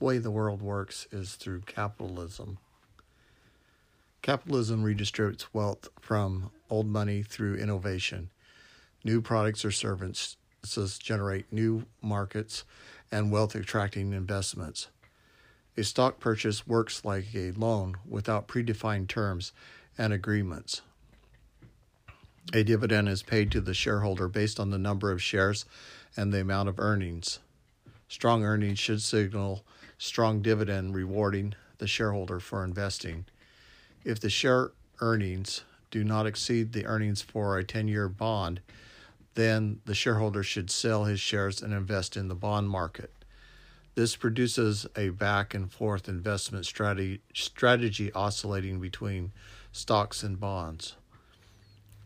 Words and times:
way 0.00 0.18
the 0.18 0.30
world 0.30 0.62
works 0.62 1.06
is 1.10 1.34
through 1.34 1.60
capitalism. 1.62 2.58
Capitalism 4.22 4.82
redistributes 4.84 5.46
wealth 5.52 5.88
from 6.00 6.50
old 6.68 6.86
money 6.86 7.22
through 7.22 7.56
innovation. 7.56 8.30
New 9.04 9.20
products 9.20 9.64
or 9.64 9.70
services 9.70 10.36
generate 10.98 11.52
new 11.52 11.84
markets 12.02 12.64
and 13.10 13.30
wealth 13.30 13.54
attracting 13.54 14.12
investments. 14.12 14.88
A 15.76 15.84
stock 15.84 16.18
purchase 16.18 16.66
works 16.66 17.04
like 17.04 17.26
a 17.34 17.52
loan 17.52 17.96
without 18.06 18.48
predefined 18.48 19.08
terms 19.08 19.52
and 19.96 20.12
agreements. 20.12 20.82
A 22.52 22.64
dividend 22.64 23.08
is 23.08 23.22
paid 23.22 23.52
to 23.52 23.60
the 23.60 23.74
shareholder 23.74 24.26
based 24.26 24.58
on 24.58 24.70
the 24.70 24.78
number 24.78 25.12
of 25.12 25.22
shares 25.22 25.64
and 26.16 26.32
the 26.32 26.40
amount 26.40 26.68
of 26.68 26.80
earnings. 26.80 27.38
Strong 28.08 28.42
earnings 28.42 28.78
should 28.78 29.02
signal 29.02 29.64
strong 29.98 30.40
dividend 30.40 30.94
rewarding 30.94 31.54
the 31.78 31.86
shareholder 31.86 32.40
for 32.40 32.64
investing. 32.64 33.26
If 34.04 34.20
the 34.20 34.30
share 34.30 34.70
earnings 35.00 35.62
do 35.90 36.04
not 36.04 36.26
exceed 36.26 36.72
the 36.72 36.86
earnings 36.86 37.22
for 37.22 37.58
a 37.58 37.64
10 37.64 37.88
year 37.88 38.08
bond, 38.08 38.60
then 39.34 39.80
the 39.84 39.94
shareholder 39.94 40.42
should 40.42 40.70
sell 40.70 41.04
his 41.04 41.20
shares 41.20 41.62
and 41.62 41.72
invest 41.72 42.16
in 42.16 42.28
the 42.28 42.34
bond 42.34 42.68
market. 42.70 43.12
This 43.94 44.16
produces 44.16 44.86
a 44.96 45.08
back 45.10 45.54
and 45.54 45.70
forth 45.70 46.08
investment 46.08 46.66
strategy, 46.66 47.20
strategy 47.34 48.12
oscillating 48.12 48.80
between 48.80 49.32
stocks 49.72 50.22
and 50.22 50.38
bonds. 50.38 50.94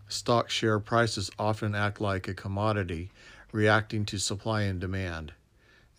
Stock 0.09 0.51
share 0.51 0.79
prices 0.79 1.31
often 1.39 1.75
act 1.75 2.01
like 2.01 2.29
a 2.29 2.35
commodity, 2.35 3.11
reacting 3.53 4.05
to 4.07 4.19
supply 4.19 4.63
and 4.63 4.81
demand. 4.81 5.33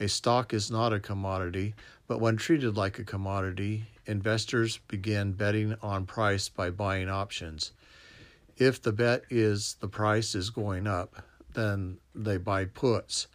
A 0.03 0.09
stock 0.09 0.53
is 0.53 0.69
not 0.69 0.91
a 0.91 0.99
commodity, 0.99 1.75
but 2.07 2.19
when 2.19 2.35
treated 2.35 2.75
like 2.75 2.99
a 2.99 3.05
commodity, 3.05 3.85
investors 4.05 4.81
begin 4.89 5.31
betting 5.31 5.77
on 5.81 6.05
price 6.05 6.49
by 6.49 6.71
buying 6.71 7.07
options. 7.07 7.71
If 8.57 8.81
the 8.81 8.91
bet 8.91 9.23
is 9.29 9.77
the 9.79 9.87
price 9.87 10.35
is 10.35 10.49
going 10.49 10.87
up, 10.87 11.23
then 11.53 11.99
they 12.13 12.35
buy 12.35 12.65
puts. 12.65 13.27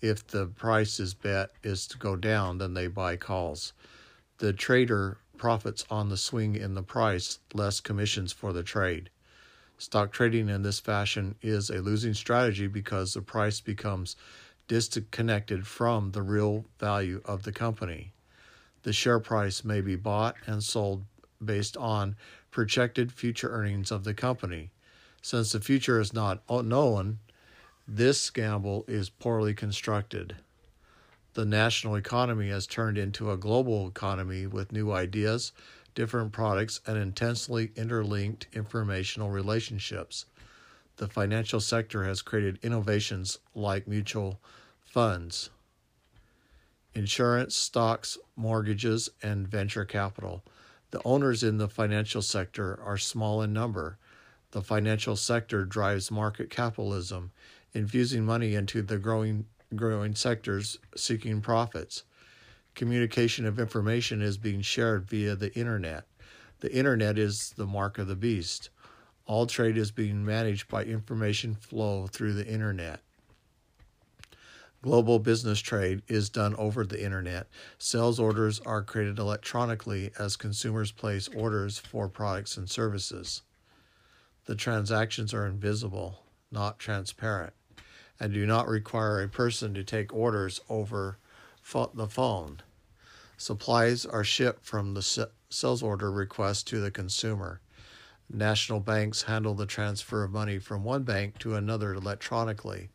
If 0.00 0.26
the 0.26 0.46
price 0.46 0.98
is 0.98 1.12
bet 1.12 1.50
is 1.62 1.86
to 1.88 1.98
go 1.98 2.16
down, 2.16 2.56
then 2.56 2.72
they 2.72 2.86
buy 2.86 3.16
calls. 3.16 3.74
The 4.38 4.54
trader 4.54 5.18
profits 5.36 5.84
on 5.90 6.08
the 6.08 6.16
swing 6.16 6.54
in 6.54 6.72
the 6.72 6.82
price, 6.82 7.38
less 7.52 7.80
commissions 7.80 8.32
for 8.32 8.54
the 8.54 8.62
trade. 8.62 9.10
Stock 9.76 10.10
trading 10.10 10.48
in 10.48 10.62
this 10.62 10.80
fashion 10.80 11.34
is 11.42 11.68
a 11.68 11.82
losing 11.82 12.14
strategy 12.14 12.66
because 12.66 13.12
the 13.12 13.20
price 13.20 13.60
becomes 13.60 14.16
disconnected 14.68 15.66
from 15.66 16.12
the 16.12 16.22
real 16.22 16.64
value 16.78 17.20
of 17.24 17.42
the 17.42 17.52
company. 17.52 18.12
The 18.82 18.92
share 18.92 19.20
price 19.20 19.64
may 19.64 19.80
be 19.80 19.96
bought 19.96 20.36
and 20.46 20.62
sold 20.62 21.04
based 21.44 21.76
on 21.76 22.16
projected 22.50 23.12
future 23.12 23.50
earnings 23.50 23.90
of 23.90 24.04
the 24.04 24.14
company. 24.14 24.70
Since 25.22 25.52
the 25.52 25.60
future 25.60 26.00
is 26.00 26.12
not 26.12 26.42
known, 26.48 27.18
this 27.88 28.30
gamble 28.30 28.84
is 28.86 29.10
poorly 29.10 29.54
constructed. 29.54 30.36
The 31.34 31.44
national 31.44 31.96
economy 31.96 32.48
has 32.50 32.66
turned 32.66 32.96
into 32.96 33.30
a 33.30 33.36
global 33.36 33.88
economy 33.88 34.46
with 34.46 34.70
new 34.70 34.92
ideas, 34.92 35.52
different 35.94 36.32
products, 36.32 36.80
and 36.86 36.96
intensely 36.96 37.72
interlinked 37.76 38.46
informational 38.52 39.30
relationships. 39.30 40.26
The 40.96 41.08
financial 41.08 41.60
sector 41.60 42.04
has 42.04 42.22
created 42.22 42.60
innovations 42.62 43.38
like 43.54 43.88
mutual 43.88 44.40
funds, 44.80 45.50
insurance, 46.94 47.56
stocks, 47.56 48.16
mortgages, 48.36 49.08
and 49.22 49.48
venture 49.48 49.84
capital. 49.84 50.44
The 50.92 51.02
owners 51.04 51.42
in 51.42 51.58
the 51.58 51.68
financial 51.68 52.22
sector 52.22 52.78
are 52.80 52.96
small 52.96 53.42
in 53.42 53.52
number. 53.52 53.98
The 54.52 54.62
financial 54.62 55.16
sector 55.16 55.64
drives 55.64 56.12
market 56.12 56.48
capitalism, 56.48 57.32
infusing 57.72 58.24
money 58.24 58.54
into 58.54 58.80
the 58.82 58.98
growing 58.98 59.46
growing 59.74 60.14
sectors 60.14 60.78
seeking 60.94 61.40
profits. 61.40 62.04
Communication 62.76 63.46
of 63.46 63.58
information 63.58 64.22
is 64.22 64.38
being 64.38 64.62
shared 64.62 65.08
via 65.08 65.34
the 65.34 65.52
internet. 65.58 66.06
The 66.60 66.72
internet 66.72 67.18
is 67.18 67.52
the 67.56 67.66
mark 67.66 67.98
of 67.98 68.06
the 68.06 68.14
beast. 68.14 68.70
All 69.26 69.46
trade 69.46 69.78
is 69.78 69.90
being 69.90 70.24
managed 70.24 70.68
by 70.68 70.84
information 70.84 71.54
flow 71.54 72.06
through 72.06 72.34
the 72.34 72.46
internet. 72.46 73.00
Global 74.82 75.18
business 75.18 75.60
trade 75.60 76.02
is 76.08 76.28
done 76.28 76.54
over 76.56 76.84
the 76.84 77.02
internet. 77.02 77.46
Sales 77.78 78.20
orders 78.20 78.60
are 78.60 78.82
created 78.82 79.18
electronically 79.18 80.10
as 80.18 80.36
consumers 80.36 80.92
place 80.92 81.26
orders 81.28 81.78
for 81.78 82.06
products 82.06 82.58
and 82.58 82.68
services. 82.68 83.40
The 84.44 84.54
transactions 84.54 85.32
are 85.32 85.46
invisible, 85.46 86.20
not 86.52 86.78
transparent, 86.78 87.54
and 88.20 88.34
do 88.34 88.44
not 88.44 88.68
require 88.68 89.22
a 89.22 89.28
person 89.28 89.72
to 89.72 89.82
take 89.82 90.12
orders 90.12 90.60
over 90.68 91.16
the 91.94 92.08
phone. 92.08 92.60
Supplies 93.38 94.04
are 94.04 94.22
shipped 94.22 94.66
from 94.66 94.92
the 94.92 95.28
sales 95.48 95.82
order 95.82 96.12
request 96.12 96.66
to 96.68 96.78
the 96.78 96.90
consumer. 96.90 97.62
National 98.34 98.80
banks 98.80 99.22
handle 99.22 99.54
the 99.54 99.64
transfer 99.64 100.24
of 100.24 100.32
money 100.32 100.58
from 100.58 100.82
one 100.82 101.04
bank 101.04 101.38
to 101.38 101.54
another 101.54 101.94
electronically 101.94 102.88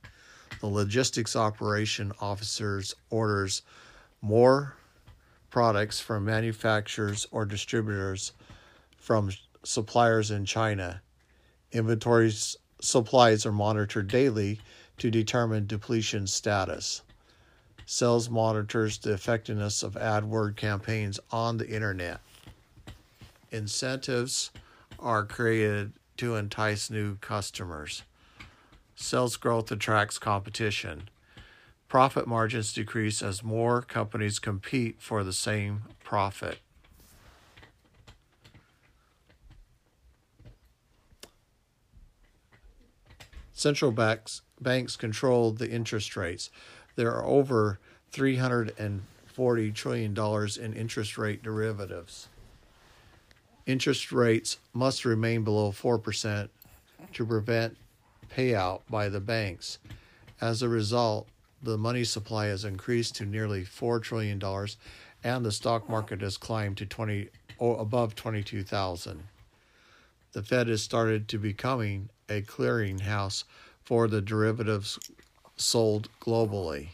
the 0.60 0.68
logistics 0.68 1.36
operation 1.36 2.12
officers 2.20 2.96
orders 3.10 3.62
more 4.22 4.76
products 5.50 6.00
from 6.00 6.26
manufacturers 6.26 7.26
or 7.32 7.46
distributors 7.46 8.34
from 8.98 9.32
suppliers 9.64 10.32
in 10.32 10.46
China. 10.46 11.02
Inventory 11.72 12.34
supplies 12.82 13.46
are 13.46 13.52
monitored 13.52 14.08
daily 14.08 14.60
to 14.98 15.10
determine 15.10 15.66
depletion 15.66 16.28
status. 16.28 17.02
Sales 17.86 18.30
monitors 18.30 18.98
the 18.98 19.14
effectiveness 19.14 19.82
of 19.82 19.94
AdWord 19.94 20.56
campaigns 20.58 21.20
on 21.32 21.58
the 21.58 21.70
internet. 21.70 22.20
Incentives 23.52 24.52
are 25.02 25.26
created 25.26 25.94
to 26.18 26.36
entice 26.36 26.90
new 26.90 27.16
customers. 27.18 28.04
Sales 28.96 29.38
growth 29.38 29.72
attracts 29.72 30.18
competition. 30.18 31.10
Profit 31.88 32.28
margins 32.28 32.74
decrease 32.74 33.22
as 33.22 33.42
more 33.44 33.82
companies 33.82 34.38
compete 34.38 34.98
for 35.00 35.24
the 35.24 35.34
same 35.34 35.84
profit. 36.04 36.60
Central 43.54 43.92
banks, 43.92 44.42
banks 44.62 44.96
control 44.96 45.52
the 45.52 45.70
interest 45.70 46.16
rates. 46.16 46.50
There 46.96 47.14
are 47.14 47.26
over 47.26 47.80
$340 48.14 49.74
trillion 49.74 50.16
in 50.62 50.74
interest 50.74 51.18
rate 51.18 51.44
derivatives. 51.44 52.28
Interest 53.70 54.12
rates 54.12 54.58
must 54.74 55.06
remain 55.06 55.44
below 55.44 55.72
4% 55.72 56.50
to 57.14 57.24
prevent 57.24 57.78
payout 58.36 58.82
by 58.90 59.10
the 59.10 59.20
banks. 59.20 59.78
As 60.42 60.64
a 60.64 60.68
result, 60.68 61.28
the 61.62 61.78
money 61.78 62.04
supply 62.04 62.48
has 62.48 62.66
increased 62.66 63.16
to 63.18 63.28
nearly 63.28 63.64
$4 63.64 64.02
trillion 64.02 64.42
and 65.24 65.46
the 65.46 65.52
stock 65.52 65.88
market 65.88 66.22
has 66.22 66.36
climbed 66.36 66.78
to 66.78 66.88
20 66.88 67.30
or 67.60 67.80
above 67.80 68.16
22,000. 68.16 69.26
The 70.32 70.42
Fed 70.42 70.68
has 70.68 70.82
started 70.82 71.28
to 71.28 71.38
becoming 71.38 72.10
a 72.28 72.42
clearinghouse 72.42 73.44
for 73.84 74.08
the 74.08 74.20
derivatives 74.20 74.98
sold 75.58 76.10
globally. 76.20 76.88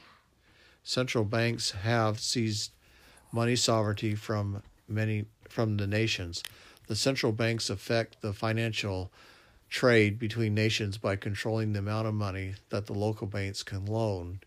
Central 0.83 1.23
banks 1.23 1.71
have 1.71 2.19
seized 2.19 2.71
money 3.31 3.55
sovereignty 3.55 4.13
from 4.13 4.61
many 4.89 5.23
from 5.49 5.77
the 5.77 5.87
nations. 5.87 6.43
The 6.87 6.95
central 6.95 7.31
banks 7.31 7.69
affect 7.69 8.21
the 8.21 8.33
financial 8.33 9.11
trade 9.69 10.19
between 10.19 10.53
nations 10.53 10.97
by 10.97 11.15
controlling 11.15 11.73
the 11.73 11.79
amount 11.79 12.07
of 12.07 12.13
money 12.13 12.55
that 12.69 12.85
the 12.85 12.93
local 12.93 13.27
banks 13.27 13.63
can 13.63 13.85
loan. 13.85 14.39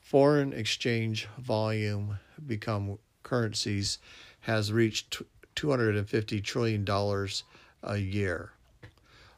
Foreign 0.00 0.52
exchange 0.52 1.28
volume 1.38 2.18
become 2.46 2.98
currencies 3.22 3.98
has 4.40 4.72
reached 4.72 5.22
250 5.54 6.40
trillion 6.40 6.84
dollars 6.84 7.44
a 7.82 7.98
year. 7.98 8.52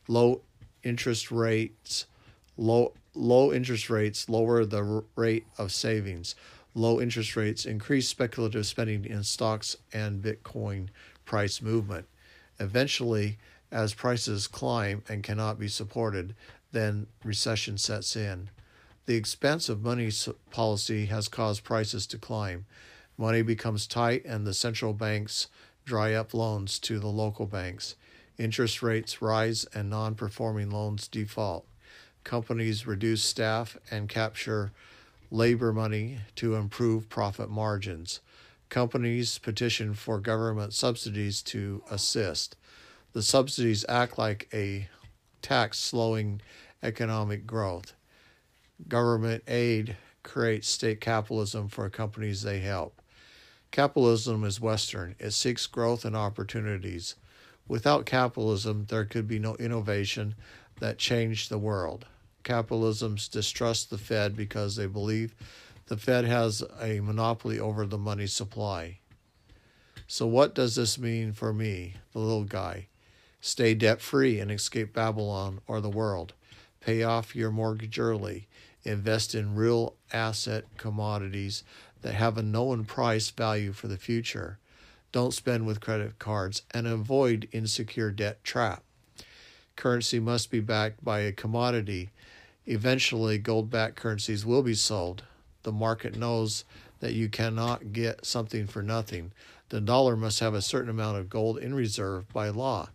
Low 0.09 0.43
interest 0.83 1.31
rates 1.31 2.07
low 2.57 2.93
low 3.15 3.53
interest 3.53 3.91
rates 3.91 4.29
lower 4.29 4.65
the 4.65 5.05
rate 5.17 5.47
of 5.59 5.73
savings. 5.73 6.35
Low 6.75 7.01
interest 7.01 7.37
rates 7.37 7.65
increase 7.65 8.09
speculative 8.09 8.67
spending 8.67 9.05
in 9.05 9.23
stocks 9.23 9.77
and 9.93 10.23
Bitcoin 10.23 10.89
price 11.25 11.63
movement. 11.63 12.07
Eventually, 12.59 13.39
as 13.71 13.95
prices 13.95 14.47
climb 14.47 15.03
and 15.09 15.23
cannot 15.23 15.59
be 15.59 15.69
supported, 15.69 16.35
then 16.73 17.07
recession 17.25 17.79
sets 17.79 18.17
in. 18.17 18.51
The 19.07 19.15
expense 19.17 19.69
of 19.69 19.83
money 19.83 20.11
policy 20.51 21.07
has 21.07 21.29
caused 21.29 21.63
prices 21.63 22.07
to 22.09 22.19
climb. 22.19 22.67
Money 23.17 23.43
becomes 23.43 23.87
tight, 23.87 24.25
and 24.25 24.47
the 24.47 24.55
central 24.55 24.93
banks 24.93 25.49
dry 25.85 26.15
up 26.15 26.35
loans 26.35 26.79
to 26.81 26.99
the 26.99 27.09
local 27.09 27.47
banks. 27.47 27.95
Interest 28.39 28.83
rates 28.83 29.23
rise, 29.23 29.65
and 29.75 29.91
non 29.91 30.15
performing 30.15 30.71
loans 30.71 31.07
default. 31.07 31.67
Companies 32.25 32.87
reduce 32.87 33.23
staff 33.23 33.77
and 33.91 34.09
capture 34.09 34.73
labor 35.31 35.73
money 35.73 36.19
to 36.37 36.55
improve 36.55 37.09
profit 37.09 37.51
margins. 37.51 38.21
Companies 38.69 39.39
petition 39.39 39.95
for 39.95 40.19
government 40.19 40.73
subsidies 40.73 41.43
to 41.43 41.83
assist. 41.91 42.57
The 43.13 43.23
subsidies 43.23 43.85
act 43.89 44.19
like 44.19 44.49
a 44.53 44.89
tax 45.43 45.79
slowing 45.79 46.41
economic 46.83 47.47
growth. 47.47 47.95
Government 48.89 49.45
aid 49.47 49.97
creates 50.23 50.69
state 50.69 51.01
capitalism 51.01 51.69
for 51.69 51.89
companies 51.91 52.43
they 52.43 52.61
help. 52.61 53.01
Capitalism 53.71 54.45
is 54.45 54.61
Western, 54.61 55.15
it 55.19 55.33
seeks 55.33 55.67
growth 55.67 56.05
and 56.05 56.17
opportunities. 56.17 57.15
Without 57.67 58.07
capitalism, 58.07 58.87
there 58.89 59.05
could 59.05 59.27
be 59.27 59.39
no 59.39 59.57
innovation 59.57 60.35
that 60.81 60.99
changed 60.99 61.51
the 61.51 61.59
world. 61.59 62.07
Capitalisms 62.45 63.29
distrust 63.31 63.91
the 63.91 63.99
Fed 63.99 64.37
because 64.37 64.77
they 64.77 64.87
believe 64.87 65.35
the 65.87 65.97
Fed 65.97 66.25
has 66.25 66.63
a 66.81 67.01
monopoly 67.01 67.59
over 67.59 67.87
the 67.87 67.99
money 67.99 68.27
supply. 68.27 68.99
So, 70.07 70.27
what 70.27 70.55
does 70.55 70.77
this 70.77 70.99
mean 70.99 71.33
for 71.33 71.53
me, 71.53 71.95
the 72.13 72.21
little 72.21 72.45
guy? 72.45 72.89
Stay 73.41 73.75
debt 73.75 74.01
free 74.01 74.39
and 74.39 74.51
escape 74.51 74.93
Babylon 74.93 75.61
or 75.67 75.81
the 75.81 75.91
world. 75.91 76.35
Pay 76.81 77.03
off 77.03 77.35
your 77.35 77.51
mortgage 77.51 77.99
early. 77.99 78.47
Invest 78.85 79.35
in 79.35 79.55
real 79.55 79.97
asset 80.13 80.65
commodities 80.77 81.65
that 82.03 82.15
have 82.15 82.37
a 82.37 82.43
known 82.43 82.85
price 82.85 83.31
value 83.31 83.73
for 83.73 83.89
the 83.89 83.97
future. 83.97 84.59
Don't 85.11 85.33
spend 85.33 85.67
with 85.67 85.81
credit 85.81 86.19
cards 86.19 86.63
and 86.71 86.87
avoid 86.87 87.49
insecure 87.53 88.11
debt 88.11 88.45
trap. 88.45 88.84
Currency 89.77 90.21
must 90.21 90.51
be 90.51 90.61
backed 90.61 91.05
by 91.05 91.21
a 91.21 91.33
commodity. 91.33 92.11
Eventually, 92.67 93.39
gold 93.39 93.71
backed 93.71 93.97
currencies 93.97 94.47
will 94.47 94.63
be 94.63 94.75
sold. 94.75 95.25
The 95.65 95.73
market 95.73 96.17
knows 96.17 96.65
that 97.01 97.15
you 97.15 97.29
cannot 97.29 97.93
get 97.93 98.25
something 98.25 98.67
for 98.67 98.83
nothing. 98.83 99.33
The 99.69 99.81
dollar 99.81 100.17
must 100.17 100.41
have 100.41 100.55
a 100.55 100.63
certain 100.63 100.91
amount 100.91 101.19
of 101.19 101.29
gold 101.29 101.59
in 101.59 101.75
reserve 101.75 102.33
by 102.33 102.49
law. 102.49 102.91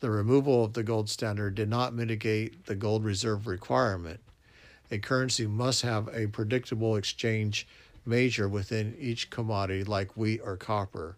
The 0.00 0.10
removal 0.10 0.64
of 0.64 0.74
the 0.74 0.82
gold 0.82 1.08
standard 1.08 1.54
did 1.54 1.68
not 1.68 1.94
mitigate 1.94 2.66
the 2.66 2.74
gold 2.74 3.04
reserve 3.04 3.46
requirement. 3.46 4.20
A 4.90 4.98
currency 4.98 5.46
must 5.46 5.82
have 5.82 6.08
a 6.12 6.26
predictable 6.26 6.96
exchange 6.96 7.66
measure 8.04 8.48
within 8.48 8.94
each 8.98 9.30
commodity, 9.30 9.84
like 9.84 10.16
wheat 10.16 10.40
or 10.44 10.56
copper. 10.56 11.16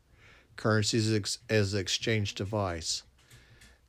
Currencies 0.56 1.38
as 1.48 1.74
exchange 1.74 2.34
device. 2.34 3.02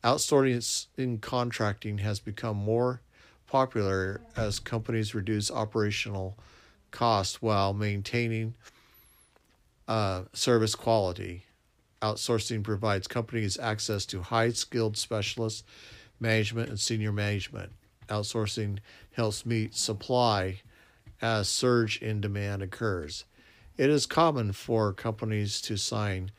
Outsourcing 0.03 0.87
in 0.97 1.17
contracting 1.17 1.97
has 1.97 2.19
become 2.19 2.55
more 2.55 3.01
popular 3.47 4.21
as 4.35 4.59
companies 4.59 5.13
reduce 5.13 5.51
operational 5.51 6.37
costs 6.91 7.41
while 7.41 7.73
maintaining 7.73 8.53
uh, 9.87 10.23
service 10.33 10.75
quality. 10.75 11.43
Outsourcing 12.01 12.63
provides 12.63 13.07
companies 13.07 13.59
access 13.59 14.05
to 14.05 14.21
high 14.21 14.51
skilled 14.51 14.95
specialists, 14.95 15.63
management, 16.19 16.69
and 16.69 16.79
senior 16.79 17.11
management. 17.11 17.73
Outsourcing 18.07 18.79
helps 19.11 19.45
meet 19.45 19.75
supply 19.75 20.61
as 21.21 21.49
surge 21.49 22.01
in 22.01 22.21
demand 22.21 22.61
occurs. 22.61 23.25
It 23.75 23.89
is 23.89 24.05
common 24.05 24.53
for 24.53 24.93
companies 24.93 25.59
to 25.61 25.75
sign 25.75 26.31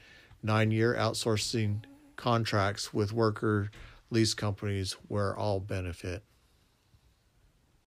nine 0.43 0.71
year 0.71 0.95
outsourcing 0.95 1.85
contracts 2.21 2.93
with 2.93 3.13
worker 3.13 3.71
lease 4.11 4.35
companies 4.35 4.93
where 5.09 5.37
all 5.37 5.59
benefit. 5.59 6.23